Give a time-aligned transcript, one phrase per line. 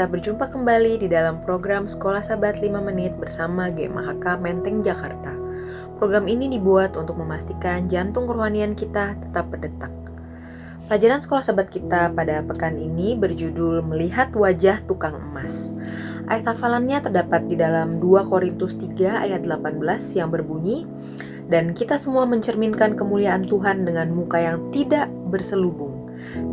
[0.00, 5.36] Kita berjumpa kembali di dalam program Sekolah Sabat 5 Menit bersama GMHK Menteng Jakarta.
[6.00, 9.92] Program ini dibuat untuk memastikan jantung kerohanian kita tetap berdetak.
[10.88, 15.76] Pelajaran Sekolah Sabat kita pada pekan ini berjudul Melihat Wajah Tukang Emas.
[16.32, 19.84] Ayat hafalannya terdapat di dalam 2 Korintus 3 ayat 18
[20.16, 20.88] yang berbunyi,
[21.52, 25.89] Dan kita semua mencerminkan kemuliaan Tuhan dengan muka yang tidak berselubung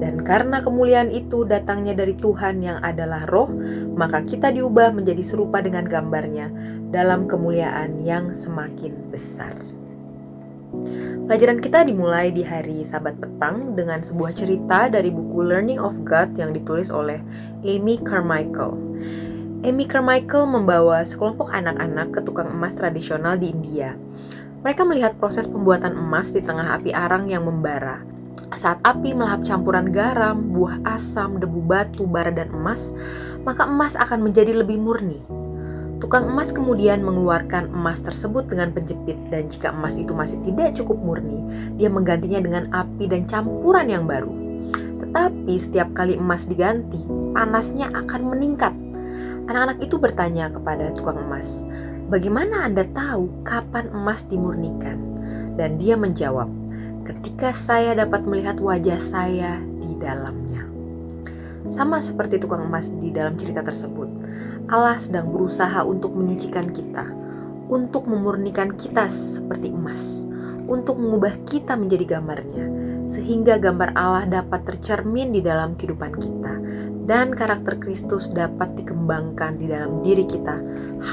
[0.01, 3.49] dan karena kemuliaan itu datangnya dari Tuhan yang adalah roh,
[3.93, 6.49] maka kita diubah menjadi serupa dengan gambarnya
[6.93, 9.55] dalam kemuliaan yang semakin besar.
[11.27, 16.35] Pelajaran kita dimulai di hari Sabat petang dengan sebuah cerita dari buku Learning of God
[16.39, 17.19] yang ditulis oleh
[17.67, 18.79] Amy Carmichael.
[19.67, 23.99] Amy Carmichael membawa sekelompok anak-anak ke tukang emas tradisional di India.
[24.63, 28.07] Mereka melihat proses pembuatan emas di tengah api arang yang membara.
[28.55, 32.95] Saat api melahap campuran garam, buah asam, debu batu, bara, dan emas,
[33.43, 35.19] maka emas akan menjadi lebih murni.
[35.97, 40.95] Tukang emas kemudian mengeluarkan emas tersebut dengan penjepit dan jika emas itu masih tidak cukup
[41.01, 41.41] murni,
[41.75, 44.31] dia menggantinya dengan api dan campuran yang baru.
[45.03, 47.01] Tetapi setiap kali emas diganti,
[47.35, 48.77] panasnya akan meningkat.
[49.49, 51.65] Anak-anak itu bertanya kepada tukang emas,
[52.07, 55.01] "Bagaimana Anda tahu kapan emas dimurnikan?"
[55.57, 56.45] Dan dia menjawab,
[57.07, 60.67] ketika saya dapat melihat wajah saya di dalamnya.
[61.71, 64.11] Sama seperti tukang emas di dalam cerita tersebut,
[64.67, 67.07] Allah sedang berusaha untuk menyucikan kita,
[67.71, 70.27] untuk memurnikan kita seperti emas,
[70.67, 72.65] untuk mengubah kita menjadi gambarnya,
[73.07, 76.53] sehingga gambar Allah dapat tercermin di dalam kehidupan kita
[77.07, 80.59] dan karakter Kristus dapat dikembangkan di dalam diri kita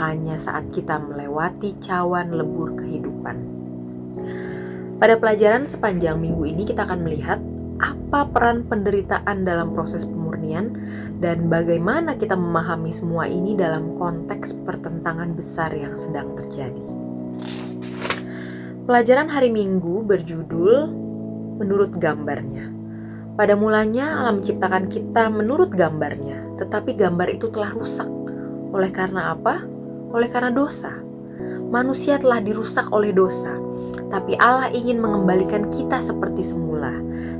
[0.03, 3.54] hanya saat kita melewati cawan lebur kehidupan.
[5.05, 7.37] Pada pelajaran sepanjang minggu ini kita akan melihat
[7.77, 10.73] apa peran penderitaan dalam proses pemurnian
[11.21, 16.81] dan bagaimana kita memahami semua ini dalam konteks pertentangan besar yang sedang terjadi.
[18.89, 20.89] Pelajaran hari Minggu berjudul
[21.61, 22.73] Menurut Gambarnya.
[23.37, 28.09] Pada mulanya alam menciptakan kita menurut gambarnya, tetapi gambar itu telah rusak.
[28.73, 29.69] Oleh karena apa?
[30.17, 30.97] Oleh karena dosa.
[31.69, 33.64] Manusia telah dirusak oleh dosa
[34.13, 36.93] tapi Allah ingin mengembalikan kita seperti semula,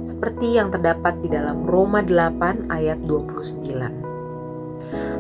[0.05, 4.05] seperti yang terdapat di dalam Roma 8 ayat 29.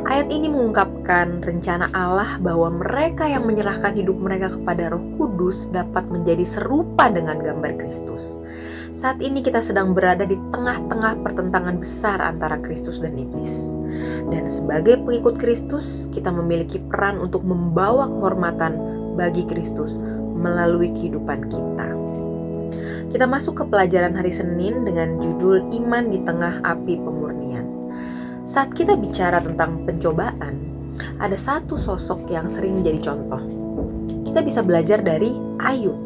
[0.05, 6.05] Ayat ini mengungkapkan rencana Allah bahwa mereka yang menyerahkan hidup mereka kepada Roh Kudus dapat
[6.12, 8.37] menjadi serupa dengan gambar Kristus.
[8.94, 13.72] Saat ini kita sedang berada di tengah-tengah pertentangan besar antara Kristus dan iblis.
[14.28, 18.76] Dan sebagai pengikut Kristus, kita memiliki peran untuk membawa kehormatan
[19.16, 19.99] bagi Kristus
[20.44, 21.88] melalui kehidupan kita.
[23.09, 27.65] Kita masuk ke pelajaran hari Senin dengan judul Iman di Tengah Api Pemurnian.
[28.44, 30.60] Saat kita bicara tentang pencobaan,
[31.16, 33.41] ada satu sosok yang sering menjadi contoh.
[34.27, 35.32] Kita bisa belajar dari
[35.62, 35.97] Ayub.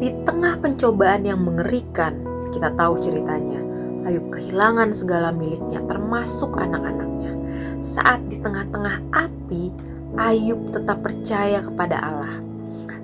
[0.00, 2.16] Di tengah pencobaan yang mengerikan,
[2.54, 3.60] kita tahu ceritanya.
[4.08, 7.36] Ayub kehilangan segala miliknya termasuk anak-anaknya.
[7.84, 9.70] Saat di tengah-tengah api,
[10.16, 12.49] Ayub tetap percaya kepada Allah.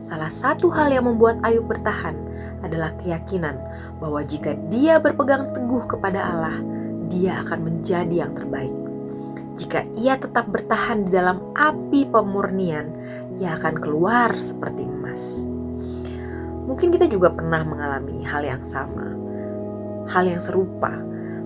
[0.06, 2.14] Salah satu hal yang membuat Ayub bertahan
[2.62, 3.58] adalah keyakinan
[3.98, 6.62] bahwa jika dia berpegang teguh kepada Allah,
[7.10, 8.70] dia akan menjadi yang terbaik.
[9.58, 12.86] Jika ia tetap bertahan di dalam api pemurnian,
[13.42, 15.42] ia akan keluar seperti emas.
[16.70, 19.10] Mungkin kita juga pernah mengalami hal yang sama,
[20.06, 20.94] hal yang serupa.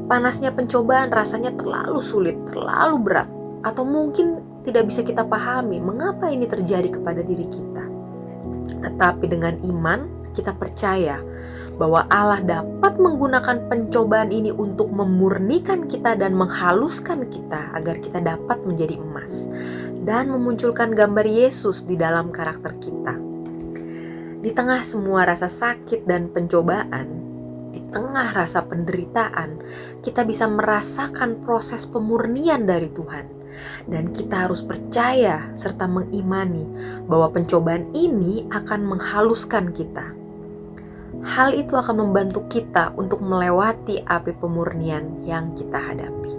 [0.04, 3.30] Panasnya pencobaan rasanya terlalu sulit, terlalu berat,
[3.64, 7.89] atau mungkin tidak bisa kita pahami mengapa ini terjadi kepada diri kita.
[8.78, 11.18] Tetapi dengan iman, kita percaya
[11.80, 18.60] bahwa Allah dapat menggunakan pencobaan ini untuk memurnikan kita dan menghaluskan kita agar kita dapat
[18.68, 19.48] menjadi emas
[20.04, 23.16] dan memunculkan gambar Yesus di dalam karakter kita.
[24.40, 27.08] Di tengah semua rasa sakit dan pencobaan,
[27.72, 29.60] di tengah rasa penderitaan,
[30.04, 33.39] kita bisa merasakan proses pemurnian dari Tuhan
[33.88, 36.64] dan kita harus percaya serta mengimani
[37.06, 40.16] bahwa pencobaan ini akan menghaluskan kita.
[41.20, 46.32] Hal itu akan membantu kita untuk melewati api pemurnian yang kita hadapi.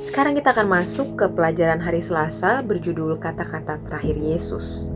[0.00, 4.92] Sekarang kita akan masuk ke pelajaran hari Selasa berjudul kata-kata terakhir Yesus.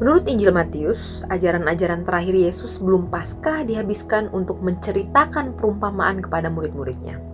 [0.00, 7.29] Menurut Injil Matius, ajaran-ajaran terakhir Yesus belum Paskah dihabiskan untuk menceritakan perumpamaan kepada murid-muridnya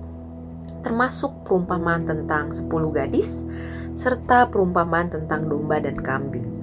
[0.80, 3.42] termasuk perumpamaan tentang 10 gadis
[3.96, 6.56] serta perumpamaan tentang domba dan kambing.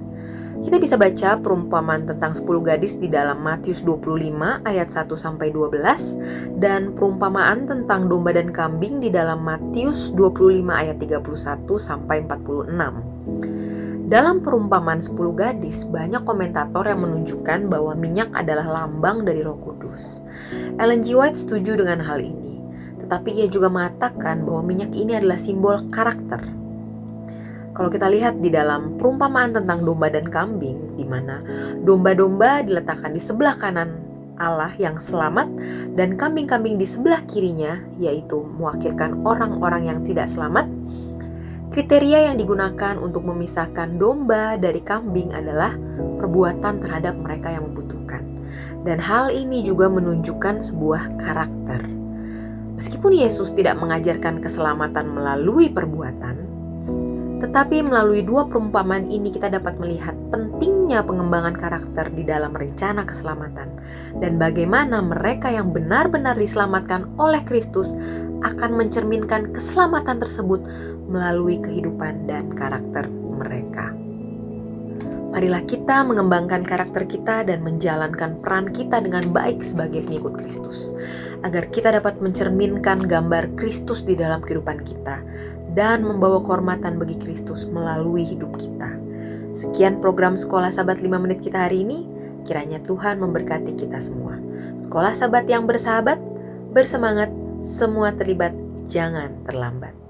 [0.64, 6.56] Kita bisa baca perumpamaan tentang 10 gadis di dalam Matius 25 ayat 1 sampai 12
[6.56, 11.20] dan perumpamaan tentang domba dan kambing di dalam Matius 25 ayat 31
[11.76, 13.04] sampai 46.
[14.04, 20.20] Dalam perumpamaan 10 gadis, banyak komentator yang menunjukkan bahwa minyak adalah lambang dari Roh Kudus.
[20.76, 21.16] Ellen G.
[21.18, 22.53] White setuju dengan hal ini,
[23.04, 26.64] tetapi ia juga mengatakan bahwa minyak ini adalah simbol karakter
[27.74, 31.42] kalau kita lihat di dalam perumpamaan tentang domba dan kambing, di mana
[31.82, 33.98] domba-domba diletakkan di sebelah kanan
[34.38, 35.50] Allah yang selamat
[35.98, 40.70] dan kambing-kambing di sebelah kirinya, yaitu mewakilkan orang-orang yang tidak selamat.
[41.74, 48.22] Kriteria yang digunakan untuk memisahkan domba dari kambing adalah perbuatan terhadap mereka yang membutuhkan.
[48.86, 51.93] Dan hal ini juga menunjukkan sebuah karakter.
[52.74, 56.54] Meskipun Yesus tidak mengajarkan keselamatan melalui perbuatan,
[57.44, 63.68] tetapi melalui dua perumpamaan ini kita dapat melihat pentingnya pengembangan karakter di dalam rencana keselamatan
[64.18, 67.92] dan bagaimana mereka yang benar-benar diselamatkan oleh Kristus
[68.44, 70.64] akan mencerminkan keselamatan tersebut
[71.06, 74.03] melalui kehidupan dan karakter mereka.
[75.34, 80.94] Marilah kita mengembangkan karakter kita dan menjalankan peran kita dengan baik sebagai pengikut Kristus,
[81.42, 85.26] agar kita dapat mencerminkan gambar Kristus di dalam kehidupan kita
[85.74, 88.94] dan membawa kehormatan bagi Kristus melalui hidup kita.
[89.58, 92.06] Sekian program Sekolah Sabat 5 Menit kita hari ini.
[92.46, 94.38] Kiranya Tuhan memberkati kita semua.
[94.86, 96.22] Sekolah Sabat yang bersahabat,
[96.70, 98.54] bersemangat, semua terlibat,
[98.86, 100.03] jangan terlambat.